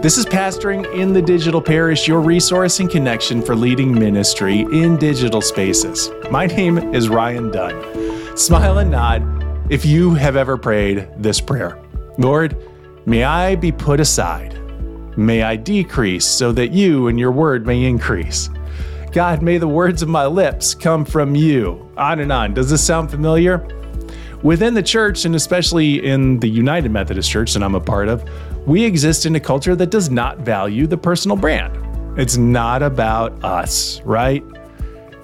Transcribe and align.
This 0.00 0.16
is 0.16 0.24
Pastoring 0.24 0.86
in 0.96 1.12
the 1.12 1.20
Digital 1.20 1.60
Parish, 1.60 2.06
your 2.06 2.20
resource 2.20 2.78
and 2.78 2.88
connection 2.88 3.42
for 3.42 3.56
leading 3.56 3.92
ministry 3.92 4.60
in 4.60 4.96
digital 4.96 5.40
spaces. 5.40 6.12
My 6.30 6.46
name 6.46 6.78
is 6.94 7.08
Ryan 7.08 7.50
Dunn. 7.50 8.36
Smile 8.36 8.78
and 8.78 8.92
nod 8.92 9.24
if 9.72 9.84
you 9.84 10.14
have 10.14 10.36
ever 10.36 10.56
prayed 10.56 11.08
this 11.16 11.40
prayer 11.40 11.82
Lord, 12.16 12.56
may 13.06 13.24
I 13.24 13.56
be 13.56 13.72
put 13.72 13.98
aside. 13.98 14.56
May 15.18 15.42
I 15.42 15.56
decrease 15.56 16.24
so 16.24 16.52
that 16.52 16.70
you 16.70 17.08
and 17.08 17.18
your 17.18 17.32
word 17.32 17.66
may 17.66 17.82
increase. 17.82 18.50
God, 19.10 19.42
may 19.42 19.58
the 19.58 19.66
words 19.66 20.00
of 20.00 20.08
my 20.08 20.26
lips 20.26 20.76
come 20.76 21.04
from 21.04 21.34
you. 21.34 21.90
On 21.96 22.20
and 22.20 22.30
on. 22.30 22.54
Does 22.54 22.70
this 22.70 22.86
sound 22.86 23.10
familiar? 23.10 23.66
Within 24.44 24.74
the 24.74 24.82
church, 24.84 25.24
and 25.24 25.34
especially 25.34 26.06
in 26.06 26.38
the 26.38 26.48
United 26.48 26.92
Methodist 26.92 27.28
Church 27.28 27.54
that 27.54 27.64
I'm 27.64 27.74
a 27.74 27.80
part 27.80 28.08
of, 28.08 28.24
we 28.66 28.84
exist 28.84 29.26
in 29.26 29.34
a 29.36 29.40
culture 29.40 29.74
that 29.76 29.90
does 29.90 30.10
not 30.10 30.38
value 30.38 30.86
the 30.86 30.96
personal 30.96 31.36
brand. 31.36 31.76
It's 32.18 32.36
not 32.36 32.82
about 32.82 33.44
us, 33.44 34.00
right? 34.02 34.44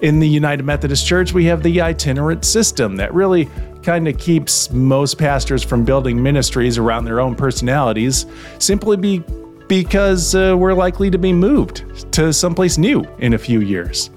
In 0.01 0.19
the 0.19 0.27
United 0.27 0.63
Methodist 0.63 1.05
Church, 1.05 1.33
we 1.33 1.45
have 1.45 1.63
the 1.63 1.81
itinerant 1.81 2.45
system 2.45 2.95
that 2.97 3.13
really 3.13 3.49
kind 3.83 4.07
of 4.07 4.17
keeps 4.17 4.71
most 4.71 5.17
pastors 5.17 5.63
from 5.63 5.85
building 5.85 6.21
ministries 6.21 6.77
around 6.77 7.05
their 7.05 7.19
own 7.19 7.35
personalities 7.35 8.25
simply 8.59 8.97
be, 8.97 9.23
because 9.67 10.35
uh, 10.35 10.55
we're 10.57 10.73
likely 10.73 11.11
to 11.11 11.17
be 11.17 11.31
moved 11.31 12.11
to 12.13 12.33
someplace 12.33 12.77
new 12.77 13.03
in 13.19 13.33
a 13.33 13.37
few 13.37 13.61
years. 13.61 14.09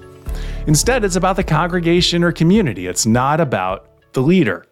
Instead, 0.67 1.03
it's 1.03 1.15
about 1.15 1.35
the 1.35 1.43
congregation 1.43 2.23
or 2.23 2.31
community, 2.31 2.87
it's 2.87 3.05
not 3.05 3.39
about 3.39 3.87
the 4.13 4.21
leader. 4.21 4.65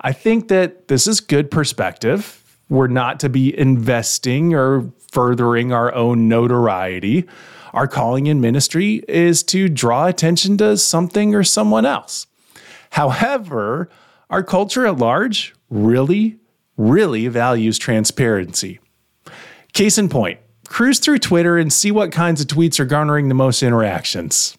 I 0.00 0.12
think 0.12 0.48
that 0.48 0.88
this 0.88 1.06
is 1.06 1.20
good 1.20 1.50
perspective 1.50 2.43
we're 2.68 2.86
not 2.86 3.20
to 3.20 3.28
be 3.28 3.56
investing 3.58 4.54
or 4.54 4.90
furthering 5.12 5.72
our 5.72 5.94
own 5.94 6.28
notoriety. 6.28 7.24
Our 7.72 7.88
calling 7.88 8.26
in 8.26 8.40
ministry 8.40 9.02
is 9.08 9.42
to 9.44 9.68
draw 9.68 10.06
attention 10.06 10.56
to 10.58 10.76
something 10.76 11.34
or 11.34 11.44
someone 11.44 11.84
else. 11.84 12.26
However, 12.90 13.88
our 14.30 14.42
culture 14.42 14.86
at 14.86 14.98
large 14.98 15.54
really, 15.70 16.38
really 16.76 17.28
values 17.28 17.78
transparency. 17.78 18.80
Case 19.72 19.98
in 19.98 20.08
point, 20.08 20.38
cruise 20.68 21.00
through 21.00 21.18
Twitter 21.18 21.58
and 21.58 21.72
see 21.72 21.90
what 21.90 22.12
kinds 22.12 22.40
of 22.40 22.46
tweets 22.46 22.78
are 22.78 22.84
garnering 22.84 23.28
the 23.28 23.34
most 23.34 23.62
interactions. 23.62 24.56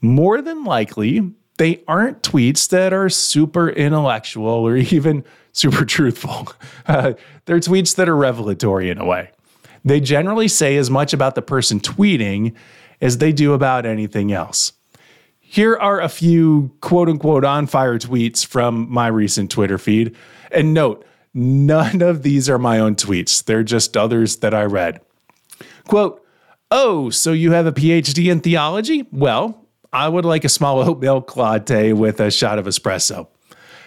More 0.00 0.42
than 0.42 0.64
likely, 0.64 1.32
they 1.58 1.82
aren't 1.86 2.22
tweets 2.22 2.68
that 2.70 2.92
are 2.92 3.08
super 3.08 3.68
intellectual 3.68 4.48
or 4.48 4.76
even 4.76 5.24
super 5.52 5.84
truthful. 5.86 6.48
Uh, 6.86 7.14
they're 7.46 7.60
tweets 7.60 7.96
that 7.96 8.08
are 8.08 8.16
revelatory 8.16 8.90
in 8.90 8.98
a 8.98 9.04
way. 9.04 9.30
They 9.84 10.00
generally 10.00 10.48
say 10.48 10.76
as 10.76 10.90
much 10.90 11.12
about 11.12 11.34
the 11.34 11.42
person 11.42 11.80
tweeting 11.80 12.54
as 13.00 13.18
they 13.18 13.32
do 13.32 13.54
about 13.54 13.86
anything 13.86 14.32
else. 14.32 14.72
Here 15.40 15.76
are 15.76 16.00
a 16.00 16.08
few 16.08 16.70
quote 16.80 17.08
unquote 17.08 17.44
on 17.44 17.66
fire 17.66 17.98
tweets 17.98 18.46
from 18.46 18.90
my 18.90 19.08
recent 19.08 19.50
Twitter 19.50 19.78
feed. 19.78 20.14
And 20.52 20.74
note, 20.74 21.04
none 21.34 22.02
of 22.02 22.22
these 22.22 22.48
are 22.48 22.58
my 22.58 22.78
own 22.78 22.94
tweets, 22.94 23.42
they're 23.44 23.64
just 23.64 23.96
others 23.96 24.36
that 24.36 24.54
I 24.54 24.64
read. 24.64 25.00
Quote, 25.88 26.24
Oh, 26.70 27.10
so 27.10 27.32
you 27.32 27.50
have 27.50 27.66
a 27.66 27.72
PhD 27.72 28.30
in 28.30 28.40
theology? 28.40 29.08
Well, 29.10 29.66
I 29.92 30.08
would 30.08 30.24
like 30.24 30.44
a 30.44 30.48
small 30.48 30.78
oat 30.88 31.00
milk 31.00 31.36
latte 31.36 31.92
with 31.92 32.20
a 32.20 32.30
shot 32.30 32.58
of 32.58 32.66
espresso. 32.66 33.26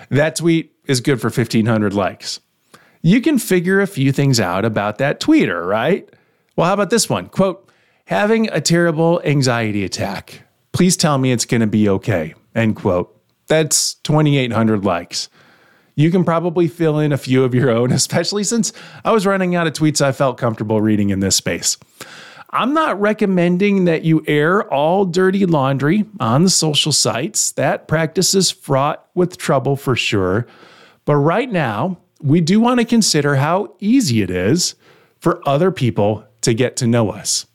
That 0.09 0.35
tweet 0.35 0.72
is 0.85 1.01
good 1.01 1.21
for 1.21 1.27
1,500 1.27 1.93
likes. 1.93 2.39
You 3.01 3.21
can 3.21 3.37
figure 3.37 3.81
a 3.81 3.87
few 3.87 4.11
things 4.11 4.39
out 4.39 4.65
about 4.65 4.97
that 4.99 5.19
tweeter, 5.19 5.65
right? 5.67 6.09
Well, 6.55 6.67
how 6.67 6.73
about 6.73 6.89
this 6.89 7.09
one? 7.09 7.27
Quote, 7.27 7.69
having 8.05 8.49
a 8.49 8.61
terrible 8.61 9.21
anxiety 9.25 9.83
attack. 9.83 10.41
Please 10.71 10.95
tell 10.95 11.17
me 11.17 11.31
it's 11.31 11.45
going 11.45 11.61
to 11.61 11.67
be 11.67 11.89
okay. 11.89 12.33
End 12.55 12.75
quote. 12.75 13.19
That's 13.47 13.95
2,800 13.95 14.85
likes. 14.85 15.29
You 15.95 16.09
can 16.09 16.23
probably 16.23 16.67
fill 16.67 16.97
in 16.97 17.11
a 17.11 17.17
few 17.17 17.43
of 17.43 17.53
your 17.53 17.69
own, 17.69 17.91
especially 17.93 18.43
since 18.43 18.73
I 19.03 19.11
was 19.11 19.25
running 19.25 19.55
out 19.55 19.67
of 19.67 19.73
tweets 19.73 20.01
I 20.01 20.11
felt 20.11 20.37
comfortable 20.37 20.81
reading 20.81 21.09
in 21.09 21.19
this 21.19 21.35
space. 21.35 21.77
I'm 22.49 22.73
not 22.73 23.01
recommending 23.01 23.85
that 23.85 24.03
you 24.03 24.23
air 24.27 24.71
all 24.71 25.05
dirty 25.05 25.45
laundry 25.47 26.05
on 26.19 26.43
the 26.43 26.51
social 26.51 26.91
sites. 26.91 27.51
That 27.53 27.87
practice 27.87 28.35
is 28.35 28.51
fraught 28.51 29.07
with 29.15 29.37
trouble 29.37 29.75
for 29.75 29.95
sure. 29.95 30.45
But 31.05 31.15
right 31.17 31.51
now, 31.51 31.97
we 32.21 32.41
do 32.41 32.59
want 32.59 32.79
to 32.79 32.85
consider 32.85 33.35
how 33.35 33.75
easy 33.79 34.21
it 34.21 34.29
is 34.29 34.75
for 35.19 35.47
other 35.47 35.71
people 35.71 36.25
to 36.41 36.53
get 36.53 36.75
to 36.77 36.87
know 36.87 37.09
us. 37.11 37.45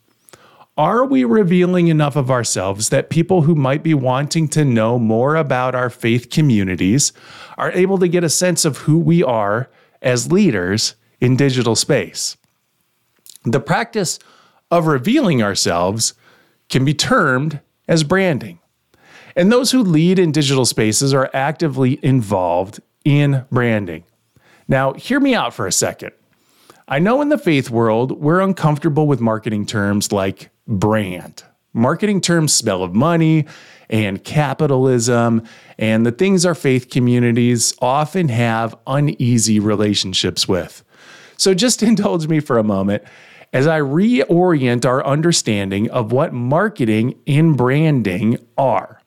Are 0.77 1.05
we 1.05 1.25
revealing 1.25 1.89
enough 1.89 2.15
of 2.15 2.31
ourselves 2.31 2.89
that 2.89 3.09
people 3.09 3.41
who 3.41 3.53
might 3.53 3.83
be 3.83 3.93
wanting 3.93 4.47
to 4.49 4.63
know 4.63 4.97
more 4.97 5.35
about 5.35 5.75
our 5.75 5.89
faith 5.89 6.29
communities 6.29 7.11
are 7.57 7.71
able 7.73 7.97
to 7.97 8.07
get 8.07 8.23
a 8.23 8.29
sense 8.29 8.63
of 8.63 8.77
who 8.77 8.97
we 8.97 9.21
are 9.21 9.69
as 10.01 10.31
leaders 10.31 10.95
in 11.19 11.35
digital 11.35 11.75
space? 11.75 12.37
The 13.43 13.59
practice 13.59 14.19
of 14.71 14.87
revealing 14.87 15.43
ourselves 15.43 16.13
can 16.69 16.85
be 16.85 16.93
termed 16.93 17.59
as 17.87 18.03
branding. 18.03 18.59
And 19.35 19.51
those 19.51 19.71
who 19.71 19.83
lead 19.83 20.17
in 20.17 20.31
digital 20.31 20.65
spaces 20.65 21.13
are 21.13 21.29
actively 21.33 21.99
involved 22.01 22.79
in 23.03 23.45
branding. 23.51 24.03
Now, 24.67 24.93
hear 24.93 25.19
me 25.19 25.33
out 25.33 25.53
for 25.53 25.67
a 25.67 25.71
second. 25.71 26.11
I 26.87 26.99
know 26.99 27.21
in 27.21 27.29
the 27.29 27.37
faith 27.37 27.69
world, 27.69 28.19
we're 28.19 28.39
uncomfortable 28.39 29.07
with 29.07 29.21
marketing 29.21 29.65
terms 29.65 30.11
like 30.11 30.49
brand. 30.67 31.43
Marketing 31.73 32.19
terms 32.19 32.53
smell 32.53 32.81
of 32.81 32.95
money 32.95 33.45
and 33.89 34.23
capitalism 34.23 35.43
and 35.77 36.05
the 36.05 36.11
things 36.11 36.45
our 36.45 36.55
faith 36.55 36.89
communities 36.89 37.75
often 37.79 38.29
have 38.29 38.75
uneasy 38.87 39.59
relationships 39.59 40.47
with. 40.47 40.83
So 41.37 41.53
just 41.53 41.83
indulge 41.83 42.27
me 42.27 42.39
for 42.39 42.57
a 42.57 42.63
moment 42.63 43.03
as 43.53 43.65
I 43.65 43.79
reorient 43.79 44.85
our 44.85 45.05
understanding 45.05 45.89
of 45.89 46.11
what 46.11 46.33
marketing 46.33 47.19
and 47.25 47.57
branding 47.57 48.37
are. 48.57 48.98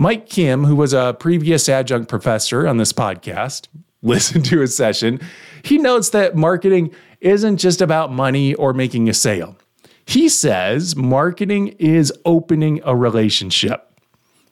Mike 0.00 0.30
Kim, 0.30 0.64
who 0.64 0.74
was 0.74 0.94
a 0.94 1.14
previous 1.20 1.68
adjunct 1.68 2.08
professor 2.08 2.66
on 2.66 2.78
this 2.78 2.90
podcast, 2.90 3.68
listened 4.02 4.46
to 4.46 4.60
his 4.60 4.74
session. 4.74 5.20
He 5.62 5.76
notes 5.76 6.08
that 6.08 6.34
marketing 6.34 6.94
isn't 7.20 7.58
just 7.58 7.82
about 7.82 8.10
money 8.10 8.54
or 8.54 8.72
making 8.72 9.10
a 9.10 9.12
sale. 9.12 9.58
He 10.06 10.30
says 10.30 10.96
marketing 10.96 11.76
is 11.78 12.14
opening 12.24 12.80
a 12.82 12.96
relationship. 12.96 13.92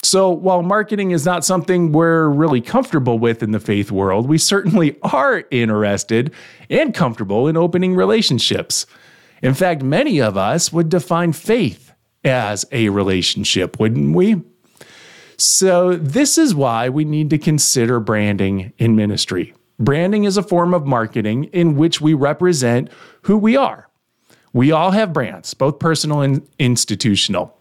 So, 0.02 0.28
while 0.28 0.62
marketing 0.62 1.12
is 1.12 1.24
not 1.24 1.46
something 1.46 1.92
we're 1.92 2.28
really 2.28 2.60
comfortable 2.60 3.18
with 3.18 3.42
in 3.42 3.52
the 3.52 3.58
faith 3.58 3.90
world, 3.90 4.28
we 4.28 4.36
certainly 4.36 4.98
are 5.02 5.44
interested 5.50 6.30
and 6.68 6.92
comfortable 6.92 7.48
in 7.48 7.56
opening 7.56 7.94
relationships. 7.94 8.84
In 9.42 9.54
fact, 9.54 9.82
many 9.82 10.20
of 10.20 10.36
us 10.36 10.74
would 10.74 10.90
define 10.90 11.32
faith 11.32 11.94
as 12.22 12.66
a 12.70 12.90
relationship, 12.90 13.80
wouldn't 13.80 14.14
we? 14.14 14.42
So, 15.40 15.94
this 15.94 16.36
is 16.36 16.52
why 16.52 16.88
we 16.88 17.04
need 17.04 17.30
to 17.30 17.38
consider 17.38 18.00
branding 18.00 18.72
in 18.76 18.96
ministry. 18.96 19.54
Branding 19.78 20.24
is 20.24 20.36
a 20.36 20.42
form 20.42 20.74
of 20.74 20.84
marketing 20.84 21.44
in 21.44 21.76
which 21.76 22.00
we 22.00 22.12
represent 22.12 22.90
who 23.22 23.38
we 23.38 23.56
are. 23.56 23.88
We 24.52 24.72
all 24.72 24.90
have 24.90 25.12
brands, 25.12 25.54
both 25.54 25.78
personal 25.78 26.22
and 26.22 26.44
institutional. 26.58 27.56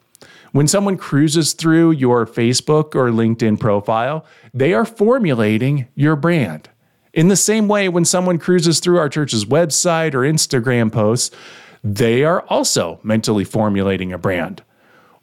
When 0.53 0.67
someone 0.67 0.97
cruises 0.97 1.53
through 1.53 1.91
your 1.91 2.25
Facebook 2.25 2.95
or 2.95 3.11
LinkedIn 3.11 3.59
profile, 3.59 4.25
they 4.55 4.73
are 4.73 4.85
formulating 4.85 5.87
your 5.93 6.15
brand. 6.15 6.69
In 7.13 7.27
the 7.27 7.35
same 7.35 7.67
way, 7.67 7.89
when 7.89 8.05
someone 8.05 8.39
cruises 8.39 8.79
through 8.79 8.97
our 8.97 9.09
church's 9.09 9.45
website 9.45 10.15
or 10.15 10.21
Instagram 10.21 10.91
posts, 10.91 11.35
they 11.83 12.23
are 12.23 12.41
also 12.47 12.99
mentally 13.03 13.43
formulating 13.43 14.11
a 14.11 14.17
brand. 14.17 14.63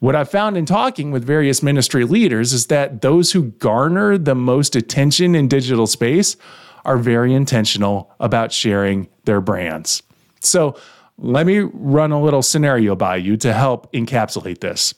What 0.05 0.15
I've 0.15 0.31
found 0.31 0.59
in 0.59 0.67
talking 0.67 1.13
with 1.13 1.25
various 1.25 1.63
ministry 1.63 2.05
leaders 2.05 2.53
is 2.53 2.67
that 2.67 3.01
those 3.01 3.33
who 3.33 3.45
garner 3.45 4.19
the 4.19 4.35
most 4.35 4.77
attention 4.77 5.35
in 5.35 5.49
digital 5.49 5.87
space 5.87 6.37
are 6.85 6.99
very 6.99 7.33
intentional 7.33 8.13
about 8.21 8.53
sharing 8.53 9.09
their 9.25 9.41
brands. 9.41 10.03
So, 10.41 10.77
let 11.17 11.47
me 11.47 11.61
run 11.61 12.13
a 12.13 12.21
little 12.21 12.43
scenario 12.43 12.95
by 12.95 13.17
you 13.17 13.39
to 13.39 13.55
help 13.55 13.91
encapsulate 13.95 14.61
this. 14.61 14.93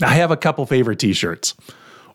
I 0.00 0.14
have 0.14 0.30
a 0.30 0.36
couple 0.38 0.64
favorite 0.64 0.98
t 0.98 1.12
shirts. 1.12 1.54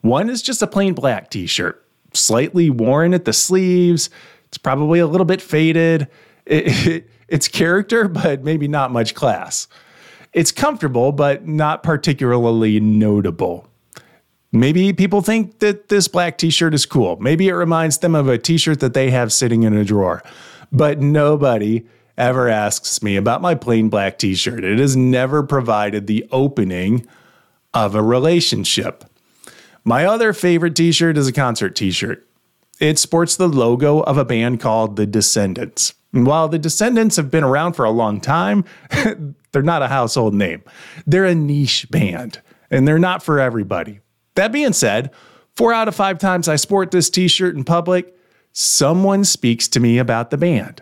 One 0.01 0.27
is 0.27 0.41
just 0.41 0.63
a 0.63 0.67
plain 0.67 0.95
black 0.95 1.29
t 1.29 1.45
shirt, 1.45 1.87
slightly 2.15 2.71
worn 2.71 3.13
at 3.13 3.25
the 3.25 3.33
sleeves. 3.33 4.09
It's 4.47 4.57
probably 4.57 4.97
a 4.97 5.05
little 5.05 5.23
bit 5.25 5.39
faded. 5.39 6.07
It, 6.47 6.87
it, 6.87 7.09
it's 7.27 7.47
character, 7.47 8.07
but 8.07 8.43
maybe 8.43 8.67
not 8.67 8.89
much 8.89 9.13
class. 9.13 9.67
It's 10.35 10.51
comfortable, 10.51 11.13
but 11.13 11.47
not 11.47 11.81
particularly 11.81 12.81
notable. 12.81 13.69
Maybe 14.51 14.91
people 14.91 15.21
think 15.21 15.59
that 15.59 15.87
this 15.87 16.09
black 16.09 16.37
t 16.37 16.49
shirt 16.49 16.73
is 16.73 16.85
cool. 16.85 17.15
Maybe 17.21 17.47
it 17.47 17.53
reminds 17.53 17.99
them 17.99 18.15
of 18.15 18.27
a 18.27 18.37
t 18.37 18.57
shirt 18.57 18.81
that 18.81 18.93
they 18.93 19.11
have 19.11 19.31
sitting 19.31 19.63
in 19.63 19.73
a 19.73 19.85
drawer. 19.85 20.21
But 20.73 20.99
nobody 20.99 21.85
ever 22.17 22.49
asks 22.49 23.01
me 23.01 23.15
about 23.15 23.41
my 23.41 23.55
plain 23.55 23.87
black 23.87 24.19
t 24.19 24.35
shirt, 24.35 24.65
it 24.65 24.77
has 24.77 24.97
never 24.97 25.41
provided 25.41 26.05
the 26.05 26.27
opening 26.33 27.07
of 27.73 27.95
a 27.95 28.03
relationship. 28.03 29.05
My 29.85 30.05
other 30.05 30.33
favorite 30.33 30.75
t 30.75 30.91
shirt 30.91 31.17
is 31.17 31.29
a 31.29 31.33
concert 31.33 31.77
t 31.77 31.91
shirt. 31.91 32.27
It 32.81 32.99
sports 32.99 33.37
the 33.37 33.47
logo 33.47 34.01
of 34.01 34.17
a 34.17 34.25
band 34.25 34.59
called 34.59 34.97
The 34.97 35.05
Descendents. 35.05 35.93
And 36.15 36.25
while 36.25 36.47
the 36.47 36.57
Descendents 36.57 37.17
have 37.17 37.29
been 37.29 37.43
around 37.43 37.73
for 37.73 37.83
a 37.83 37.91
long 37.91 38.21
time, 38.21 38.63
they're 39.51 39.61
not 39.61 39.81
a 39.81 39.89
household 39.89 40.33
name. 40.33 40.63
They're 41.05 41.25
a 41.25 41.35
niche 41.35 41.87
band, 41.91 42.41
and 42.71 42.87
they're 42.87 42.97
not 42.97 43.21
for 43.21 43.37
everybody. 43.37 43.99
That 44.35 44.53
being 44.53 44.71
said, 44.71 45.11
four 45.57 45.73
out 45.73 45.89
of 45.89 45.95
five 45.95 46.17
times 46.17 46.47
I 46.47 46.55
sport 46.55 46.91
this 46.91 47.09
t 47.09 47.27
shirt 47.27 47.53
in 47.53 47.65
public, 47.65 48.17
someone 48.53 49.25
speaks 49.25 49.67
to 49.67 49.81
me 49.81 49.97
about 49.97 50.29
the 50.29 50.37
band. 50.37 50.81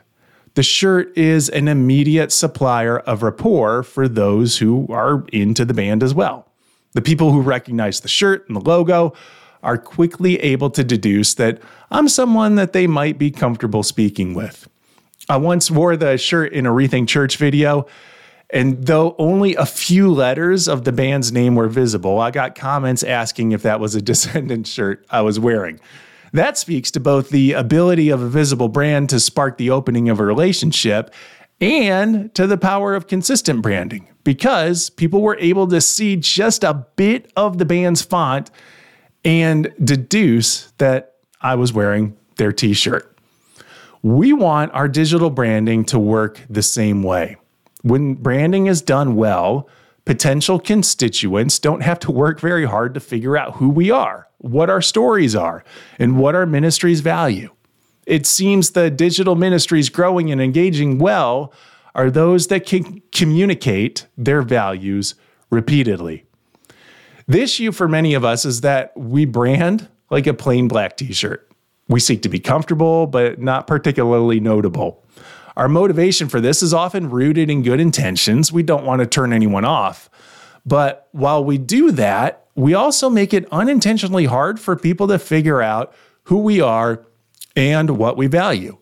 The 0.53 0.62
shirt 0.62 1.18
is 1.18 1.50
an 1.50 1.68
immediate 1.68 2.31
supplier 2.31 3.00
of 3.00 3.24
rapport 3.24 3.81
for 3.81 4.07
those 4.07 4.59
who 4.59 4.86
are 4.91 5.25
into 5.33 5.65
the 5.65 5.74
band 5.74 6.03
as 6.03 6.13
well. 6.13 6.47
The 6.91 7.01
people 7.01 7.31
who 7.31 7.41
recognize 7.41 8.01
the 8.01 8.07
shirt 8.07 8.47
and 8.47 8.56
the 8.56 8.62
logo 8.62 9.15
are 9.63 9.79
quickly 9.79 10.39
able 10.41 10.69
to 10.69 10.83
deduce 10.83 11.33
that 11.36 11.59
I'm 11.89 12.07
someone 12.07 12.53
that 12.56 12.74
they 12.74 12.86
might 12.86 13.18
be 13.18 13.31
comfortable 13.31 13.81
speaking 13.81 14.36
with. 14.36 14.68
I 15.30 15.38
once 15.38 15.72
wore 15.72 15.96
the 15.96 16.18
shirt 16.18 16.54
in 16.54 16.66
a 16.66 16.72
Rethink 16.72 17.08
Church 17.08 17.38
video, 17.38 17.88
and 18.50 18.86
though 18.86 19.16
only 19.18 19.56
a 19.56 19.66
few 19.66 20.12
letters 20.12 20.68
of 20.68 20.84
the 20.84 20.92
band's 20.92 21.31
name 21.31 21.56
were 21.56 21.70
visible, 21.70 22.20
I 22.20 22.31
got 22.31 22.56
comments 22.56 23.04
asking 23.04 23.52
if 23.52 23.64
that 23.64 23.80
was 23.80 23.96
a 23.96 24.02
Descendent 24.14 24.68
shirt 24.68 25.06
I 25.10 25.22
was 25.22 25.40
wearing. 25.40 25.80
That 26.34 26.58
speaks 26.58 26.90
to 26.92 27.00
both 27.00 27.30
the 27.30 27.54
ability 27.54 28.10
of 28.10 28.22
a 28.22 28.28
visible 28.28 28.68
brand 28.68 29.10
to 29.10 29.20
spark 29.20 29.58
the 29.58 29.70
opening 29.70 30.10
of 30.10 30.20
a 30.20 30.25
relationship 30.25 31.14
and 31.62 32.34
to 32.34 32.48
the 32.48 32.58
power 32.58 32.96
of 32.96 33.08
consistent 33.08 33.62
branding 33.62 34.08
because 34.24 34.90
people 34.90 35.22
were 35.22 35.38
able 35.40 35.68
to 35.68 35.80
see 35.80 36.16
just 36.16 36.64
a 36.64 36.86
bit 36.96 37.31
of 37.36 37.60
the 37.60 37.66
band's 37.66 38.02
font 38.02 38.50
and 39.24 39.74
deduce 39.84 40.72
that 40.80 41.16
I 41.42 41.56
was 41.56 41.72
wearing 41.72 42.18
their 42.38 42.52
t 42.52 42.74
shirt. 42.74 43.12
We 44.03 44.33
want 44.33 44.71
our 44.73 44.88
digital 44.88 45.31
branding 45.31 45.85
to 45.85 45.97
work 45.97 46.39
the 46.50 46.61
same 46.61 47.01
way. 47.01 47.38
When 47.81 48.13
branding 48.13 48.67
is 48.67 48.81
done 48.81 49.15
well, 49.15 49.67
potential 50.05 50.59
constituents 50.59 51.57
don't 51.57 51.81
have 51.81 52.00
to 52.00 52.11
work 52.11 52.39
very 52.39 52.65
hard 52.65 52.94
to 52.94 53.00
figure 53.00 53.38
out 53.38 53.55
who 53.55 53.69
we 53.69 53.89
are 53.89 54.27
what 54.44 54.69
our 54.69 54.81
stories 54.81 55.35
are, 55.35 55.63
and 55.97 56.19
what 56.19 56.35
our 56.35 56.45
ministries 56.45 57.00
value. 57.00 57.50
It 58.05 58.27
seems 58.27 58.71
the 58.71 58.91
digital 58.91 59.35
ministries 59.35 59.88
growing 59.88 60.29
and 60.31 60.41
engaging 60.41 61.00
well 61.00 61.53
are 61.95 62.11
those 62.11 62.47
that 62.47 62.65
can 62.65 63.01
communicate 63.13 64.05
their 64.17 64.41
values 64.41 65.15
repeatedly. 65.50 66.25
The 67.25 67.41
issue 67.41 67.71
for 67.71 67.88
many 67.88 68.13
of 68.13 68.25
us 68.25 68.44
is 68.44 68.61
that 68.61 68.91
we 68.97 69.23
brand 69.23 69.88
like 70.09 70.27
a 70.27 70.33
plain 70.33 70.67
black 70.67 70.97
t 70.97 71.13
shirt. 71.13 71.50
We 71.94 72.00
seek 72.00 72.24
to 72.24 72.30
be 72.30 72.40
comfortable, 72.40 73.06
but 73.06 73.40
not 73.40 73.68
particularly 73.68 74.40
notable. 74.40 75.06
Our 75.56 75.69
motivation 75.69 76.28
for 76.28 76.42
this 76.42 76.63
is 76.63 76.74
often 76.74 77.12
rooted 77.12 77.51
in 77.51 77.62
good 77.62 77.80
intentions. 77.80 78.51
We 78.51 78.63
don't 78.63 78.84
want 78.84 79.01
to 79.01 79.06
turn 79.06 79.31
anyone 79.31 79.63
off. 79.63 80.10
But 80.66 81.07
while 81.12 81.45
we 81.45 81.60
do 81.60 81.92
that, 81.92 82.48
we 82.56 82.74
also 82.74 83.12
make 83.12 83.31
it 83.31 83.48
unintentionally 83.51 84.25
hard 84.25 84.60
for 84.60 84.75
people 84.75 85.07
to 85.10 85.19
figure 85.19 85.62
out 85.62 85.94
who 86.24 86.40
we 86.40 86.60
are 86.60 87.06
and 87.56 87.92
what 87.92 88.18
we 88.18 88.25
value. 88.25 88.80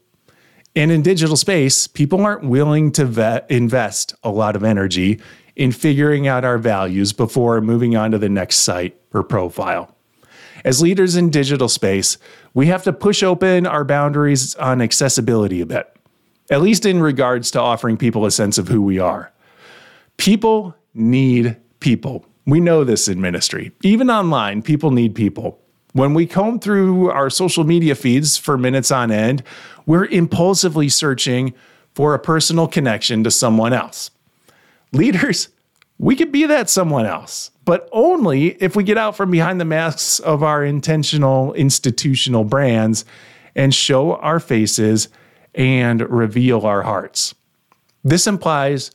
And 0.73 0.89
in 0.89 1.01
digital 1.01 1.35
space, 1.35 1.87
people 1.87 2.25
aren't 2.25 2.45
willing 2.45 2.93
to 2.93 3.03
vet, 3.03 3.45
invest 3.51 4.15
a 4.23 4.31
lot 4.31 4.55
of 4.55 4.63
energy 4.63 5.19
in 5.57 5.73
figuring 5.73 6.29
out 6.29 6.45
our 6.45 6.57
values 6.57 7.11
before 7.11 7.59
moving 7.59 7.93
on 7.97 8.11
to 8.11 8.17
the 8.17 8.29
next 8.29 8.59
site 8.59 8.97
or 9.13 9.21
profile. 9.21 9.97
As 10.63 10.81
leaders 10.81 11.15
in 11.15 11.29
digital 11.29 11.67
space, 11.67 12.17
we 12.53 12.67
have 12.67 12.83
to 12.83 12.93
push 12.93 13.23
open 13.23 13.65
our 13.65 13.83
boundaries 13.83 14.55
on 14.55 14.81
accessibility 14.81 15.61
a 15.61 15.65
bit, 15.65 15.95
at 16.49 16.61
least 16.61 16.85
in 16.85 17.01
regards 17.01 17.51
to 17.51 17.59
offering 17.59 17.97
people 17.97 18.25
a 18.25 18.31
sense 18.31 18.57
of 18.57 18.67
who 18.67 18.81
we 18.81 18.99
are. 18.99 19.31
People 20.17 20.75
need 20.93 21.57
people. 21.79 22.25
We 22.45 22.59
know 22.59 22.83
this 22.83 23.07
in 23.07 23.21
ministry. 23.21 23.71
Even 23.83 24.09
online, 24.09 24.61
people 24.61 24.91
need 24.91 25.15
people. 25.15 25.59
When 25.93 26.13
we 26.13 26.25
comb 26.25 26.59
through 26.59 27.09
our 27.09 27.29
social 27.29 27.63
media 27.63 27.95
feeds 27.95 28.37
for 28.37 28.57
minutes 28.57 28.91
on 28.91 29.11
end, 29.11 29.43
we're 29.85 30.05
impulsively 30.05 30.89
searching 30.89 31.53
for 31.93 32.13
a 32.13 32.19
personal 32.19 32.67
connection 32.67 33.23
to 33.23 33.31
someone 33.31 33.73
else. 33.73 34.11
Leaders, 34.93 35.49
we 35.97 36.15
could 36.15 36.31
be 36.31 36.45
that 36.45 36.69
someone 36.69 37.05
else, 37.05 37.51
but 37.71 37.87
only 37.93 38.47
if 38.61 38.75
we 38.75 38.83
get 38.83 38.97
out 38.97 39.15
from 39.15 39.31
behind 39.31 39.61
the 39.61 39.63
masks 39.63 40.19
of 40.19 40.43
our 40.43 40.61
intentional 40.61 41.53
institutional 41.53 42.43
brands 42.43 43.05
and 43.55 43.73
show 43.73 44.15
our 44.15 44.41
faces 44.41 45.07
and 45.55 46.01
reveal 46.09 46.65
our 46.65 46.81
hearts. 46.81 47.33
This 48.03 48.27
implies 48.27 48.91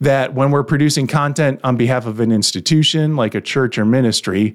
that 0.00 0.34
when 0.34 0.52
we're 0.52 0.62
producing 0.62 1.08
content 1.08 1.58
on 1.64 1.76
behalf 1.76 2.06
of 2.06 2.20
an 2.20 2.30
institution 2.30 3.16
like 3.16 3.34
a 3.34 3.40
church 3.40 3.76
or 3.76 3.84
ministry, 3.84 4.54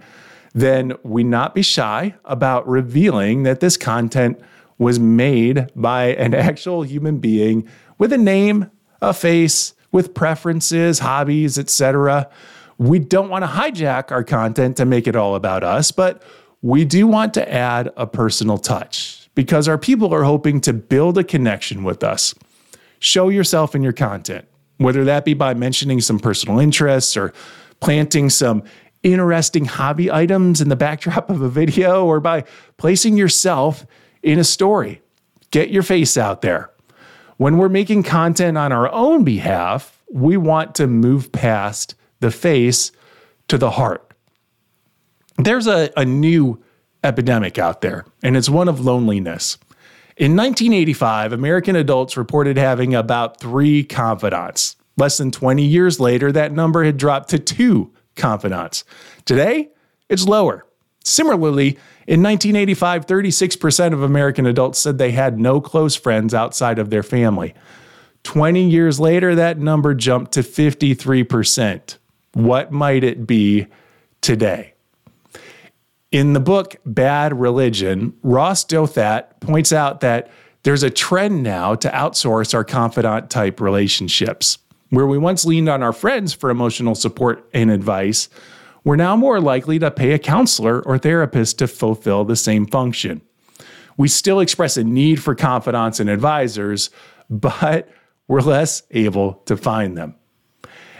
then 0.54 0.94
we 1.04 1.26
not 1.26 1.54
be 1.54 1.62
shy 1.62 2.16
about 2.24 2.66
revealing 2.70 3.44
that 3.44 3.60
this 3.60 3.76
content 3.76 4.40
was 4.78 4.98
made 4.98 5.68
by 5.76 6.06
an 6.14 6.34
actual 6.34 6.84
human 6.84 7.18
being 7.18 7.68
with 7.98 8.14
a 8.14 8.18
name, 8.18 8.72
a 9.02 9.14
face, 9.14 9.74
with 9.92 10.14
preferences, 10.14 11.00
hobbies, 11.00 11.60
etc. 11.60 12.30
We 12.78 13.00
don't 13.00 13.30
want 13.30 13.44
to 13.44 13.50
hijack 13.50 14.12
our 14.12 14.24
content 14.24 14.78
to 14.78 14.86
make 14.86 15.08
it 15.08 15.16
all 15.16 15.36
about 15.36 15.64
us, 15.64 15.92
but 15.92 16.22
we 16.62 16.86
do 16.86 17.08
want 17.08 17.34
to 17.36 17.52
add 17.52 17.92
a 17.98 18.06
personal 18.06 18.58
touch 18.58 19.30
because 19.36 19.68
our 19.68 19.78
people 19.78 20.14
are 20.14 20.24
hoping 20.24 20.62
to 20.62 20.74
build 20.74 21.18
a 21.18 21.24
connection 21.24 21.84
with 21.84 22.04
us. 22.04 22.34
Show 23.00 23.30
yourself 23.30 23.76
in 23.76 23.84
your 23.84 23.94
content 23.94 24.48
whether 24.78 25.04
that 25.06 25.26
be 25.26 25.34
by 25.34 25.54
mentioning 25.54 26.02
some 26.02 26.20
personal 26.20 26.60
interests 26.60 27.18
or 27.18 27.34
planting 27.80 28.30
some 28.30 28.64
interesting 29.04 29.66
hobby 29.66 30.12
items 30.12 30.62
in 30.62 30.70
the 30.70 30.76
backdrop 30.76 31.30
of 31.30 31.42
a 31.42 31.50
video 31.50 32.06
or 32.06 32.20
by 32.20 32.44
placing 32.78 33.18
yourself 33.18 33.86
in 34.24 34.40
a 34.40 34.44
story. 34.44 35.02
Get 35.52 35.70
your 35.70 35.84
face 35.84 36.18
out 36.18 36.42
there. 36.42 36.72
When 37.38 37.58
we're 37.58 37.70
making 37.70 38.04
content 38.04 38.58
on 38.58 38.72
our 38.72 38.92
own 38.92 39.24
behalf, 39.24 40.02
we 40.12 40.38
want 40.38 40.76
to 40.76 40.88
move 40.88 41.32
past 41.32 41.96
the 42.20 42.32
face 42.32 42.92
to 43.48 43.58
the 43.58 43.72
heart. 43.72 44.14
There's 45.38 45.68
a, 45.68 45.92
a 45.96 46.06
new 46.06 46.64
epidemic 47.04 47.58
out 47.58 47.82
there, 47.82 48.06
and 48.24 48.36
it's 48.36 48.50
one 48.50 48.68
of 48.68 48.80
loneliness. 48.80 49.58
In 50.18 50.36
1985, 50.36 51.32
American 51.32 51.76
adults 51.76 52.18
reported 52.18 52.58
having 52.58 52.96
about 52.96 53.40
three 53.40 53.84
confidants. 53.84 54.76
Less 54.98 55.18
than 55.18 55.30
20 55.30 55.64
years 55.64 56.00
later, 56.00 56.32
that 56.32 56.52
number 56.52 56.84
had 56.84 56.98
dropped 56.98 57.30
to 57.30 57.40
two 57.40 57.94
confidants. 58.16 58.84
Today, 59.26 59.70
it's 60.10 60.26
lower. 60.26 60.66
Similarly, 61.04 61.78
in 62.08 62.24
1985, 62.24 63.06
36% 63.06 63.94
of 63.94 64.02
American 64.02 64.46
adults 64.48 64.80
said 64.80 64.98
they 64.98 65.12
had 65.12 65.40
no 65.40 65.62
close 65.62 65.96
friends 65.96 66.34
outside 66.34 66.80
of 66.80 66.90
their 66.90 67.04
family. 67.04 67.54
20 68.24 68.68
years 68.68 69.00
later, 69.00 69.36
that 69.36 69.60
number 69.60 69.94
jumped 69.94 70.32
to 70.34 70.40
53%. 70.40 71.98
What 72.38 72.72
might 72.72 73.04
it 73.04 73.26
be 73.26 73.66
today? 74.22 74.76
In 76.12 76.34
the 76.34 76.40
book 76.40 76.76
Bad 76.86 77.34
Religion, 77.34 78.14
Ross 78.22 78.64
Douthat 78.64 79.40
points 79.40 79.74
out 79.74 80.02
that 80.02 80.30
there's 80.62 80.84
a 80.84 80.92
trend 80.92 81.42
now 81.42 81.74
to 81.74 81.90
outsource 81.90 82.54
our 82.54 82.64
confidant 82.64 83.32
type 83.32 83.60
relationships. 83.60 84.60
Where 84.92 85.08
we 85.08 85.18
once 85.18 85.46
leaned 85.46 85.68
on 85.68 85.82
our 85.82 85.92
friends 85.92 86.32
for 86.32 86.52
emotional 86.52 86.94
support 86.94 87.50
and 87.56 87.72
advice, 87.72 88.30
we're 88.84 88.98
now 88.98 89.16
more 89.16 89.42
likely 89.42 89.80
to 89.80 89.90
pay 89.90 90.12
a 90.12 90.20
counselor 90.20 90.84
or 90.84 91.00
therapist 91.00 91.58
to 91.58 91.68
fulfill 91.68 92.24
the 92.24 92.36
same 92.36 92.68
function. 92.68 93.24
We 93.98 94.10
still 94.10 94.42
express 94.42 94.78
a 94.78 94.84
need 94.84 95.24
for 95.24 95.34
confidants 95.34 96.00
and 96.00 96.08
advisors, 96.08 96.92
but 97.32 97.90
we're 98.28 98.42
less 98.42 98.84
able 98.92 99.42
to 99.46 99.58
find 99.58 99.98
them. 99.98 100.14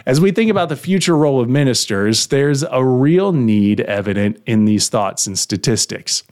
As 0.08 0.22
we 0.22 0.30
think 0.30 0.50
about 0.50 0.70
the 0.70 0.76
future 0.76 1.14
role 1.14 1.38
of 1.38 1.50
ministers, 1.50 2.28
there's 2.28 2.62
a 2.62 2.82
real 2.82 3.30
need 3.30 3.82
evident 3.82 4.42
in 4.46 4.64
these 4.64 4.88
thoughts 4.88 5.26
and 5.26 5.38
statistics. 5.38 6.22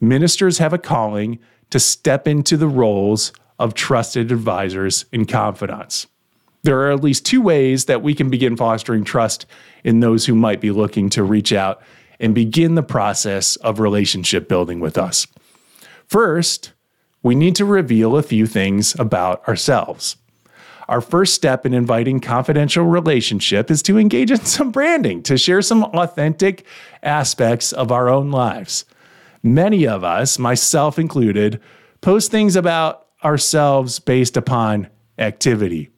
Ministers 0.00 0.58
have 0.58 0.72
a 0.72 0.78
calling 0.78 1.40
to 1.70 1.80
step 1.80 2.28
into 2.28 2.56
the 2.56 2.68
roles 2.68 3.32
of 3.58 3.74
trusted 3.74 4.30
advisors 4.30 5.04
and 5.12 5.26
confidants. 5.26 6.06
There 6.62 6.78
are 6.82 6.92
at 6.92 7.02
least 7.02 7.26
two 7.26 7.42
ways 7.42 7.86
that 7.86 8.04
we 8.04 8.14
can 8.14 8.30
begin 8.30 8.56
fostering 8.56 9.02
trust 9.02 9.46
in 9.82 9.98
those 9.98 10.26
who 10.26 10.36
might 10.36 10.60
be 10.60 10.70
looking 10.70 11.10
to 11.10 11.24
reach 11.24 11.52
out 11.52 11.82
and 12.20 12.36
begin 12.36 12.76
the 12.76 12.84
process 12.84 13.56
of 13.56 13.80
relationship 13.80 14.48
building 14.48 14.78
with 14.78 14.96
us. 14.96 15.26
First, 16.06 16.72
we 17.24 17.34
need 17.34 17.56
to 17.56 17.64
reveal 17.64 18.16
a 18.16 18.22
few 18.22 18.46
things 18.46 18.94
about 18.96 19.46
ourselves. 19.48 20.18
Our 20.88 21.00
first 21.00 21.34
step 21.34 21.66
in 21.66 21.74
inviting 21.74 22.18
confidential 22.18 22.84
relationship 22.84 23.70
is 23.70 23.82
to 23.82 23.98
engage 23.98 24.30
in 24.30 24.44
some 24.44 24.70
branding, 24.70 25.22
to 25.24 25.36
share 25.36 25.60
some 25.60 25.84
authentic 25.84 26.64
aspects 27.02 27.72
of 27.72 27.92
our 27.92 28.08
own 28.08 28.30
lives. 28.30 28.84
Many 29.42 29.86
of 29.86 30.02
us, 30.02 30.38
myself 30.38 30.98
included, 30.98 31.60
post 32.00 32.30
things 32.30 32.56
about 32.56 33.06
ourselves 33.22 33.98
based 33.98 34.36
upon 34.36 34.88
activity. 35.18 35.90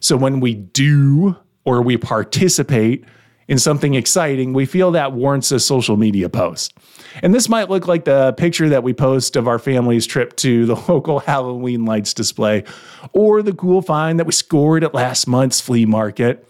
So 0.00 0.16
when 0.16 0.40
we 0.40 0.54
do 0.54 1.36
or 1.64 1.80
we 1.80 1.96
participate 1.96 3.04
in 3.48 3.58
something 3.58 3.94
exciting, 3.94 4.52
we 4.52 4.66
feel 4.66 4.92
that 4.92 5.12
warrants 5.12 5.50
a 5.52 5.60
social 5.60 5.96
media 5.96 6.28
post. 6.28 6.74
And 7.22 7.34
this 7.34 7.48
might 7.48 7.68
look 7.68 7.86
like 7.86 8.04
the 8.04 8.32
picture 8.34 8.68
that 8.68 8.82
we 8.82 8.94
post 8.94 9.36
of 9.36 9.48
our 9.48 9.58
family's 9.58 10.06
trip 10.06 10.36
to 10.36 10.66
the 10.66 10.74
local 10.88 11.20
Halloween 11.20 11.84
lights 11.84 12.14
display 12.14 12.64
or 13.12 13.42
the 13.42 13.52
cool 13.52 13.82
find 13.82 14.18
that 14.18 14.26
we 14.26 14.32
scored 14.32 14.84
at 14.84 14.94
last 14.94 15.26
month's 15.26 15.60
flea 15.60 15.84
market. 15.84 16.46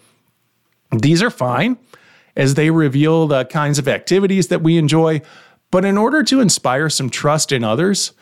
These 0.93 1.23
are 1.23 1.31
fine 1.31 1.79
as 2.37 2.55
they 2.55 2.71
reveal 2.71 3.27
the 3.27 3.45
kinds 3.47 3.79
of 3.79 3.89
activities 3.89 4.49
that 4.49 4.63
we 4.63 4.79
enjoy. 4.79 5.23
But 5.71 5.85
in 5.85 5.97
order 5.97 6.23
to 6.25 6.41
inspire 6.41 6.91
some 6.91 7.11
trust 7.11 7.51
in 7.53 7.65
others, 7.65 8.13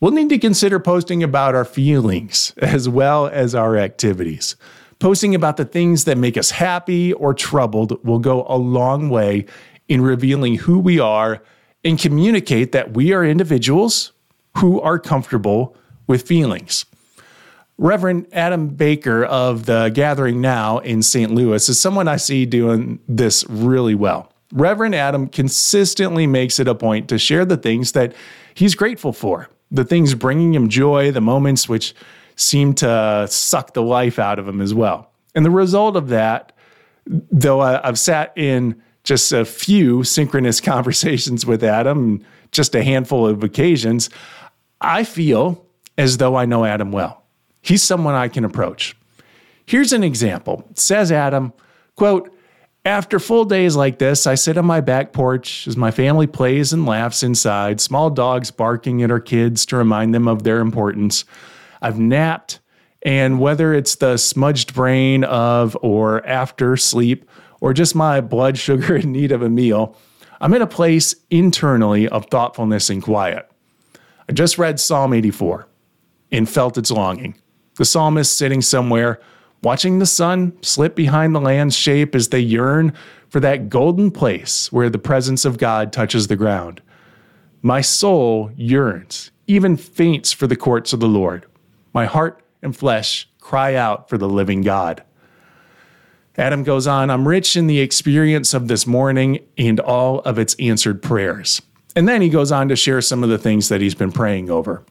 we'll 0.00 0.12
need 0.12 0.28
to 0.30 0.38
consider 0.38 0.78
posting 0.78 1.22
about 1.22 1.54
our 1.54 1.64
feelings 1.64 2.54
as 2.58 2.88
well 2.88 3.26
as 3.26 3.54
our 3.54 3.76
activities. 3.76 4.56
Posting 5.00 5.34
about 5.34 5.56
the 5.56 5.64
things 5.64 6.04
that 6.04 6.18
make 6.18 6.36
us 6.36 6.50
happy 6.50 7.14
or 7.14 7.32
troubled 7.32 8.04
will 8.04 8.18
go 8.18 8.44
a 8.46 8.56
long 8.56 9.08
way 9.08 9.46
in 9.88 10.02
revealing 10.02 10.56
who 10.56 10.78
we 10.78 11.00
are 11.00 11.42
and 11.82 11.98
communicate 11.98 12.72
that 12.72 12.92
we 12.92 13.14
are 13.14 13.24
individuals 13.24 14.12
who 14.58 14.78
are 14.82 14.98
comfortable 14.98 15.74
with 16.06 16.28
feelings. 16.28 16.84
Reverend 17.78 18.26
Adam 18.32 18.68
Baker 18.68 19.24
of 19.24 19.64
the 19.64 19.88
Gathering 19.88 20.42
Now 20.42 20.78
in 20.80 21.02
St. 21.02 21.32
Louis 21.32 21.66
is 21.66 21.80
someone 21.80 22.06
I 22.06 22.18
see 22.18 22.44
doing 22.44 23.00
this 23.08 23.48
really 23.48 23.94
well. 23.94 24.30
Reverend 24.52 24.94
Adam 24.94 25.28
consistently 25.28 26.26
makes 26.26 26.60
it 26.60 26.68
a 26.68 26.74
point 26.74 27.08
to 27.08 27.16
share 27.16 27.46
the 27.46 27.56
things 27.56 27.92
that 27.92 28.12
he's 28.52 28.74
grateful 28.74 29.14
for, 29.14 29.48
the 29.70 29.84
things 29.84 30.14
bringing 30.14 30.52
him 30.52 30.68
joy, 30.68 31.10
the 31.10 31.22
moments 31.22 31.70
which 31.70 31.94
seem 32.40 32.74
to 32.74 33.26
suck 33.30 33.74
the 33.74 33.82
life 33.82 34.18
out 34.18 34.38
of 34.38 34.48
him 34.48 34.60
as 34.60 34.72
well. 34.72 35.10
And 35.34 35.44
the 35.44 35.50
result 35.50 35.96
of 35.96 36.08
that, 36.08 36.52
though 37.06 37.60
I've 37.60 37.98
sat 37.98 38.32
in 38.36 38.80
just 39.04 39.32
a 39.32 39.44
few 39.44 40.04
synchronous 40.04 40.60
conversations 40.60 41.46
with 41.46 41.62
Adam, 41.62 42.24
just 42.52 42.74
a 42.74 42.82
handful 42.82 43.26
of 43.26 43.44
occasions, 43.44 44.10
I 44.80 45.04
feel 45.04 45.64
as 45.98 46.16
though 46.16 46.36
I 46.36 46.46
know 46.46 46.64
Adam 46.64 46.92
well. 46.92 47.22
He's 47.62 47.82
someone 47.82 48.14
I 48.14 48.28
can 48.28 48.44
approach. 48.44 48.96
Here's 49.66 49.92
an 49.92 50.02
example. 50.02 50.64
Says 50.74 51.12
Adam, 51.12 51.52
quote, 51.94 52.34
after 52.86 53.18
full 53.18 53.44
days 53.44 53.76
like 53.76 53.98
this, 53.98 54.26
I 54.26 54.34
sit 54.34 54.56
on 54.56 54.64
my 54.64 54.80
back 54.80 55.12
porch 55.12 55.68
as 55.68 55.76
my 55.76 55.90
family 55.90 56.26
plays 56.26 56.72
and 56.72 56.86
laughs 56.86 57.22
inside, 57.22 57.78
small 57.80 58.08
dogs 58.08 58.50
barking 58.50 59.02
at 59.02 59.10
our 59.10 59.20
kids 59.20 59.66
to 59.66 59.76
remind 59.76 60.14
them 60.14 60.26
of 60.26 60.44
their 60.44 60.60
importance. 60.60 61.26
I've 61.82 61.98
napped, 61.98 62.60
and 63.02 63.40
whether 63.40 63.74
it's 63.74 63.96
the 63.96 64.16
smudged 64.16 64.74
brain 64.74 65.24
of 65.24 65.76
or 65.80 66.26
after 66.26 66.76
sleep, 66.76 67.28
or 67.60 67.72
just 67.72 67.94
my 67.94 68.20
blood 68.20 68.58
sugar 68.66 68.96
in 68.96 69.12
need 69.12 69.32
of 69.32 69.42
a 69.42 69.48
meal, 69.48 69.96
I'm 70.40 70.54
in 70.54 70.62
a 70.62 70.66
place 70.66 71.14
internally 71.30 72.08
of 72.08 72.26
thoughtfulness 72.26 72.88
and 72.88 73.02
quiet. 73.02 73.50
I 74.28 74.32
just 74.32 74.58
read 74.58 74.80
Psalm 74.80 75.12
84 75.12 75.66
and 76.32 76.48
felt 76.48 76.78
its 76.78 76.90
longing. 76.90 77.34
The 77.76 77.84
psalmist 77.84 78.36
sitting 78.36 78.62
somewhere, 78.62 79.20
watching 79.62 79.98
the 79.98 80.06
sun 80.06 80.56
slip 80.62 80.94
behind 80.94 81.34
the 81.34 81.40
land's 81.40 81.76
shape 81.76 82.14
as 82.14 82.28
they 82.28 82.40
yearn 82.40 82.92
for 83.28 83.40
that 83.40 83.68
golden 83.68 84.10
place 84.10 84.72
where 84.72 84.88
the 84.88 84.98
presence 84.98 85.44
of 85.44 85.58
God 85.58 85.92
touches 85.92 86.26
the 86.26 86.36
ground. 86.36 86.80
My 87.62 87.80
soul 87.80 88.50
yearns, 88.56 89.30
even 89.46 89.76
faints 89.76 90.32
for 90.32 90.46
the 90.46 90.56
courts 90.56 90.92
of 90.92 91.00
the 91.00 91.08
Lord. 91.08 91.46
My 91.92 92.06
heart 92.06 92.42
and 92.62 92.76
flesh 92.76 93.28
cry 93.40 93.74
out 93.74 94.08
for 94.08 94.18
the 94.18 94.28
living 94.28 94.62
God. 94.62 95.02
Adam 96.36 96.62
goes 96.62 96.86
on, 96.86 97.10
I'm 97.10 97.26
rich 97.26 97.56
in 97.56 97.66
the 97.66 97.80
experience 97.80 98.54
of 98.54 98.68
this 98.68 98.86
morning 98.86 99.40
and 99.58 99.80
all 99.80 100.20
of 100.20 100.38
its 100.38 100.54
answered 100.58 101.02
prayers. 101.02 101.60
And 101.96 102.08
then 102.08 102.22
he 102.22 102.28
goes 102.28 102.52
on 102.52 102.68
to 102.68 102.76
share 102.76 103.00
some 103.00 103.24
of 103.24 103.30
the 103.30 103.38
things 103.38 103.68
that 103.68 103.80
he's 103.80 103.94
been 103.94 104.12
praying 104.12 104.48
over. 104.48 104.84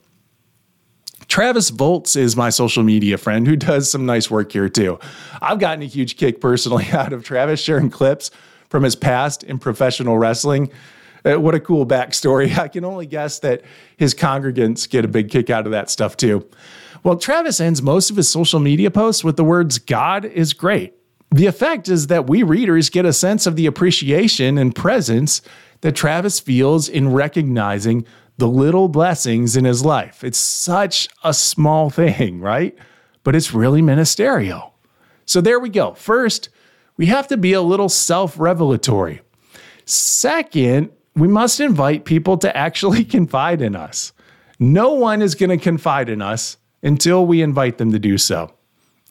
Travis 1.28 1.70
Volts 1.70 2.16
is 2.16 2.36
my 2.36 2.50
social 2.50 2.84
media 2.84 3.18
friend 3.18 3.48
who 3.48 3.56
does 3.56 3.90
some 3.90 4.06
nice 4.06 4.30
work 4.30 4.52
here 4.52 4.68
too. 4.68 5.00
I've 5.42 5.60
gotten 5.60 5.84
a 5.84 5.86
huge 5.86 6.18
kick 6.18 6.42
personally 6.42 6.88
out 6.92 7.14
of 7.14 7.24
Travis 7.24 7.62
sharing 7.62 7.90
clips 7.90 8.32
from 8.70 8.84
his 8.84 8.96
past 8.96 9.44
in 9.44 9.60
professional 9.60 10.18
wrestling. 10.18 10.72
Uh, 11.24 11.40
what 11.40 11.56
a 11.56 11.60
cool 11.60 11.86
backstory. 11.86 12.58
I 12.60 12.68
can 12.68 12.84
only 12.84 13.06
guess 13.06 13.40
that 13.40 13.62
his 13.98 14.14
congregants 14.14 14.90
get 14.90 15.06
a 15.06 15.08
big 15.08 15.30
kick 15.30 15.50
out 15.50 15.66
of 15.66 15.72
that 15.72 15.90
stuff 15.90 16.18
too. 16.18 16.48
Well, 17.04 17.18
Travis 17.18 17.60
ends 17.60 17.82
most 17.82 18.10
of 18.10 18.18
his 18.18 18.30
social 18.30 18.60
media 18.60 18.92
posts 18.92 19.24
with 19.24 19.38
the 19.38 19.44
words, 19.44 19.80
God 19.80 20.26
is 20.26 20.54
great. 20.54 20.94
The 21.32 21.46
effect 21.46 21.88
is 21.88 22.08
that 22.08 22.28
we 22.28 22.44
readers 22.44 22.90
get 22.90 23.06
a 23.06 23.14
sense 23.14 23.46
of 23.46 23.56
the 23.56 23.68
appreciation 23.68 24.58
and 24.58 24.76
presence 24.76 25.42
that 25.82 25.96
Travis 25.96 26.40
feels 26.40 26.90
in 26.90 27.14
recognizing 27.14 28.06
the 28.38 28.48
little 28.48 28.88
blessings 28.88 29.56
in 29.56 29.66
his 29.66 29.86
life. 29.86 30.24
It's 30.24 30.38
such 30.38 31.08
a 31.24 31.34
small 31.34 31.90
thing, 31.90 32.40
right? 32.42 32.76
But 33.24 33.36
it's 33.36 33.54
really 33.54 33.82
ministerial. 33.82 34.74
So 35.26 35.42
there 35.42 35.60
we 35.60 35.70
go. 35.70 35.94
First, 35.94 36.50
we 36.98 37.06
have 37.06 37.28
to 37.28 37.38
be 37.38 37.54
a 37.54 37.62
little 37.62 37.90
self 37.90 38.40
revelatory. 38.40 39.22
Second, 39.86 40.90
we 41.16 41.28
must 41.28 41.60
invite 41.60 42.06
people 42.06 42.38
to 42.40 42.56
actually 42.56 43.04
confide 43.06 43.62
in 43.62 43.76
us. 43.76 44.14
No 44.58 44.94
one 44.94 45.22
is 45.22 45.36
going 45.36 45.52
to 45.52 45.58
confide 45.58 46.10
in 46.10 46.22
us 46.22 46.58
until 46.84 47.26
we 47.26 47.42
invite 47.42 47.78
them 47.78 47.92
to 47.92 48.00
do 48.00 48.18
so. 48.18 48.54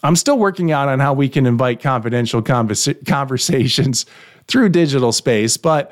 I'm 0.03 0.17
still 0.17 0.39
working 0.39 0.71
out 0.71 0.89
on 0.89 1.01
how 1.01 1.13
we 1.13 1.29
can 1.29 1.45
invite 1.45 1.81
confidential 1.81 2.41
conversa- 2.41 3.05
conversations 3.07 4.07
through 4.47 4.69
digital 4.71 5.13
space, 5.13 5.57
but 5.57 5.91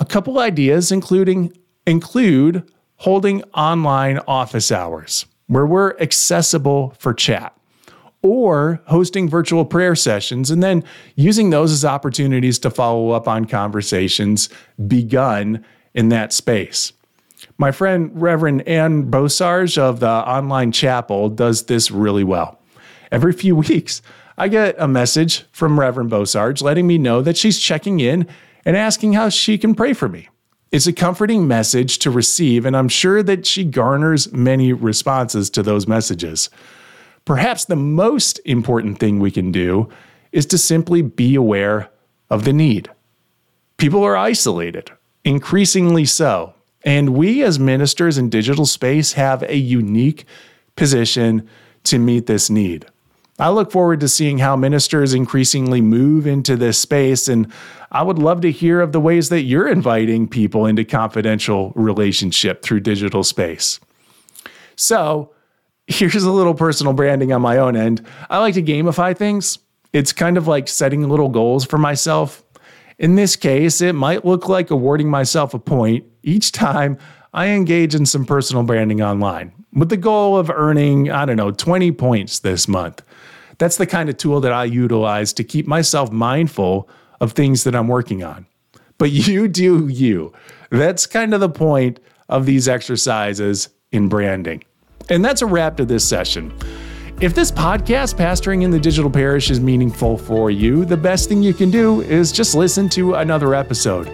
a 0.00 0.04
couple 0.04 0.40
ideas 0.40 0.90
including 0.90 1.56
include 1.86 2.68
holding 2.96 3.42
online 3.52 4.18
office 4.26 4.72
hours 4.72 5.26
where 5.46 5.66
we're 5.66 5.96
accessible 5.98 6.94
for 6.98 7.12
chat 7.12 7.54
or 8.22 8.80
hosting 8.86 9.28
virtual 9.28 9.64
prayer 9.64 9.94
sessions 9.94 10.50
and 10.50 10.62
then 10.62 10.82
using 11.14 11.50
those 11.50 11.70
as 11.70 11.84
opportunities 11.84 12.58
to 12.58 12.70
follow 12.70 13.10
up 13.10 13.28
on 13.28 13.44
conversations 13.44 14.48
begun 14.86 15.62
in 15.92 16.08
that 16.08 16.32
space. 16.32 16.92
My 17.58 17.72
friend 17.72 18.10
Reverend 18.14 18.66
Ann 18.68 19.10
Bosarge 19.10 19.78
of 19.78 20.00
the 20.00 20.08
Online 20.08 20.72
Chapel 20.72 21.28
does 21.28 21.64
this 21.64 21.90
really 21.90 22.24
well. 22.24 22.60
Every 23.10 23.32
few 23.32 23.56
weeks, 23.68 24.02
I 24.36 24.48
get 24.48 24.74
a 24.78 24.88
message 24.88 25.44
from 25.52 25.78
Reverend 25.78 26.10
Bosarge 26.10 26.62
letting 26.62 26.86
me 26.86 26.98
know 26.98 27.22
that 27.22 27.36
she's 27.36 27.58
checking 27.58 28.00
in 28.00 28.26
and 28.64 28.76
asking 28.76 29.12
how 29.12 29.28
she 29.28 29.58
can 29.58 29.74
pray 29.74 29.92
for 29.92 30.08
me. 30.08 30.28
It's 30.72 30.88
a 30.88 30.92
comforting 30.92 31.46
message 31.46 31.98
to 32.00 32.10
receive, 32.10 32.66
and 32.66 32.76
I'm 32.76 32.88
sure 32.88 33.22
that 33.22 33.46
she 33.46 33.62
garners 33.62 34.32
many 34.32 34.72
responses 34.72 35.48
to 35.50 35.62
those 35.62 35.86
messages. 35.86 36.50
Perhaps 37.24 37.66
the 37.66 37.76
most 37.76 38.40
important 38.44 38.98
thing 38.98 39.20
we 39.20 39.30
can 39.30 39.52
do 39.52 39.88
is 40.32 40.46
to 40.46 40.58
simply 40.58 41.00
be 41.00 41.36
aware 41.36 41.90
of 42.28 42.44
the 42.44 42.52
need. 42.52 42.90
People 43.76 44.02
are 44.02 44.16
isolated, 44.16 44.90
increasingly 45.24 46.04
so, 46.04 46.54
and 46.84 47.10
we 47.10 47.42
as 47.42 47.58
ministers 47.58 48.18
in 48.18 48.28
digital 48.28 48.66
space 48.66 49.14
have 49.14 49.42
a 49.42 49.56
unique 49.56 50.26
position 50.76 51.48
to 51.84 51.98
meet 51.98 52.26
this 52.26 52.50
need. 52.50 52.86
I 53.38 53.48
look 53.50 53.72
forward 53.72 53.98
to 54.00 54.08
seeing 54.08 54.38
how 54.38 54.54
ministers 54.54 55.12
increasingly 55.12 55.80
move 55.80 56.26
into 56.26 56.56
this 56.56 56.78
space, 56.78 57.26
and 57.26 57.52
I 57.90 58.02
would 58.02 58.18
love 58.18 58.42
to 58.42 58.52
hear 58.52 58.80
of 58.80 58.92
the 58.92 59.00
ways 59.00 59.28
that 59.30 59.42
you're 59.42 59.66
inviting 59.66 60.28
people 60.28 60.66
into 60.66 60.84
confidential 60.84 61.72
relationship 61.74 62.62
through 62.62 62.80
digital 62.80 63.24
space. 63.24 63.80
So, 64.76 65.32
here's 65.86 66.22
a 66.22 66.30
little 66.30 66.54
personal 66.54 66.92
branding 66.92 67.32
on 67.32 67.42
my 67.42 67.58
own 67.58 67.76
end. 67.76 68.06
I 68.30 68.38
like 68.38 68.54
to 68.54 68.62
gamify 68.62 69.16
things. 69.16 69.58
It's 69.92 70.12
kind 70.12 70.36
of 70.36 70.46
like 70.46 70.68
setting 70.68 71.08
little 71.08 71.28
goals 71.28 71.64
for 71.64 71.78
myself. 71.78 72.43
In 72.98 73.16
this 73.16 73.36
case, 73.36 73.80
it 73.80 73.94
might 73.94 74.24
look 74.24 74.48
like 74.48 74.70
awarding 74.70 75.10
myself 75.10 75.54
a 75.54 75.58
point 75.58 76.04
each 76.22 76.52
time 76.52 76.96
I 77.32 77.48
engage 77.48 77.94
in 77.94 78.06
some 78.06 78.24
personal 78.24 78.62
branding 78.62 79.02
online 79.02 79.52
with 79.72 79.88
the 79.88 79.96
goal 79.96 80.36
of 80.36 80.50
earning, 80.50 81.10
I 81.10 81.24
don't 81.24 81.36
know, 81.36 81.50
20 81.50 81.90
points 81.92 82.38
this 82.38 82.68
month. 82.68 83.02
That's 83.58 83.76
the 83.76 83.86
kind 83.86 84.08
of 84.08 84.16
tool 84.16 84.40
that 84.40 84.52
I 84.52 84.64
utilize 84.64 85.32
to 85.34 85.44
keep 85.44 85.66
myself 85.66 86.12
mindful 86.12 86.88
of 87.20 87.32
things 87.32 87.64
that 87.64 87.74
I'm 87.74 87.88
working 87.88 88.22
on. 88.22 88.46
But 88.98 89.10
you 89.10 89.48
do 89.48 89.88
you. 89.88 90.32
That's 90.70 91.06
kind 91.06 91.34
of 91.34 91.40
the 91.40 91.48
point 91.48 92.00
of 92.28 92.46
these 92.46 92.68
exercises 92.68 93.68
in 93.92 94.08
branding. 94.08 94.64
And 95.08 95.24
that's 95.24 95.42
a 95.42 95.46
wrap 95.46 95.76
to 95.76 95.84
this 95.84 96.08
session. 96.08 96.52
If 97.20 97.32
this 97.32 97.52
podcast, 97.52 98.16
Pastoring 98.16 98.64
in 98.64 98.72
the 98.72 98.80
Digital 98.80 99.08
Parish, 99.08 99.48
is 99.48 99.60
meaningful 99.60 100.18
for 100.18 100.50
you, 100.50 100.84
the 100.84 100.96
best 100.96 101.28
thing 101.28 101.42
you 101.44 101.54
can 101.54 101.70
do 101.70 102.00
is 102.02 102.32
just 102.32 102.56
listen 102.56 102.88
to 102.90 103.14
another 103.14 103.54
episode. 103.54 104.10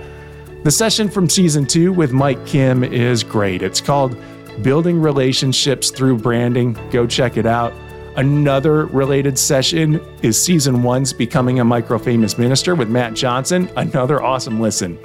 The 0.64 0.70
session 0.70 1.08
from 1.08 1.28
season 1.28 1.66
two 1.66 1.94
with 1.94 2.12
Mike 2.12 2.44
Kim 2.44 2.84
is 2.84 3.24
great. 3.24 3.62
It's 3.62 3.80
called 3.80 4.16
Building 4.62 5.00
Relationships 5.00 5.90
Through 5.90 6.18
Branding. 6.18 6.76
Go 6.90 7.06
check 7.06 7.38
it 7.38 7.46
out. 7.46 7.72
Another 8.16 8.84
related 8.86 9.38
session 9.38 9.98
is 10.20 10.40
season 10.40 10.82
one's 10.82 11.14
Becoming 11.14 11.58
a 11.58 11.64
Micro 11.64 11.98
Famous 11.98 12.36
Minister 12.36 12.74
with 12.74 12.90
Matt 12.90 13.14
Johnson. 13.14 13.70
Another 13.76 14.22
awesome 14.22 14.60
listen. 14.60 14.98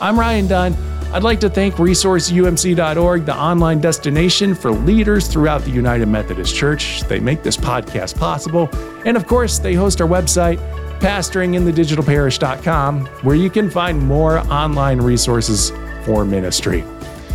I'm 0.00 0.16
Ryan 0.18 0.46
Dunn. 0.46 0.76
I'd 1.12 1.22
like 1.22 1.38
to 1.40 1.48
thank 1.48 1.76
resourceumc.org, 1.76 3.24
the 3.24 3.36
online 3.36 3.80
destination 3.80 4.54
for 4.54 4.72
leaders 4.72 5.28
throughout 5.28 5.62
the 5.62 5.70
United 5.70 6.06
Methodist 6.06 6.54
Church. 6.54 7.00
They 7.02 7.20
make 7.20 7.42
this 7.42 7.56
podcast 7.56 8.18
possible. 8.18 8.68
And 9.04 9.16
of 9.16 9.26
course, 9.26 9.58
they 9.58 9.74
host 9.74 10.00
our 10.00 10.08
website, 10.08 10.58
pastoringinthedigitalparish.com, 11.00 13.06
where 13.22 13.36
you 13.36 13.50
can 13.50 13.70
find 13.70 14.00
more 14.00 14.38
online 14.52 15.00
resources 15.00 15.70
for 16.04 16.24
ministry. 16.24 16.84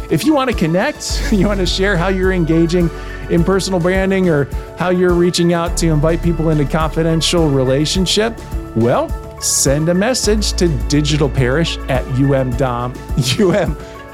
If 0.10 0.26
you 0.26 0.34
want 0.34 0.52
to 0.52 0.56
connect, 0.56 1.22
you 1.32 1.48
want 1.48 1.62
to 1.62 1.66
share 1.66 1.96
how 1.96 2.10
you're 2.10 2.34
engaging 2.34 2.90
in 3.30 3.44
personal 3.44 3.80
branding 3.80 4.30
or 4.30 4.46
how 4.78 4.90
you're 4.90 5.14
reaching 5.14 5.54
out 5.54 5.78
to 5.78 5.88
invite 5.88 6.22
people 6.22 6.50
into 6.50 6.66
confidential 6.66 7.50
relationship, 7.50 8.38
well, 8.76 9.08
send 9.42 9.90
a 9.90 9.94
message 9.94 10.54
to 10.54 10.68
digitalparish 10.68 11.78
at 11.90 12.04
umdom, 12.06 12.94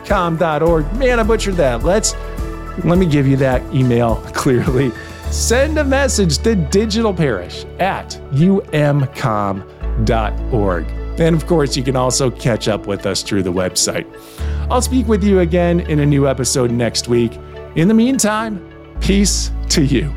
umcom.org. 0.04 0.94
Man, 0.94 1.20
I 1.20 1.24
butchered 1.24 1.56
that. 1.56 1.84
Let's 1.84 2.16
let 2.84 2.98
me 2.98 3.06
give 3.06 3.28
you 3.28 3.38
that 3.38 3.62
email 3.74 4.16
clearly. 4.34 4.92
Send 5.32 5.78
a 5.78 5.84
message 5.84 6.38
to 6.40 6.56
digitalparish 6.56 7.66
at 7.82 8.12
umcom.org. 8.32 9.68
And 11.20 11.36
of 11.36 11.48
course, 11.48 11.76
you 11.76 11.84
can 11.84 11.96
also 11.96 12.30
catch 12.30 12.68
up 12.68 12.86
with 12.86 13.06
us 13.06 13.24
through 13.24 13.44
the 13.44 13.52
website. 13.52 14.06
I'll 14.70 14.82
speak 14.82 15.08
with 15.08 15.24
you 15.24 15.40
again 15.40 15.80
in 15.82 16.00
a 16.00 16.06
new 16.06 16.28
episode 16.28 16.72
next 16.72 17.08
week. 17.08 17.34
In 17.76 17.88
the 17.88 17.94
meantime, 17.94 18.62
peace 19.02 19.52
to 19.70 19.84
you. 19.84 20.14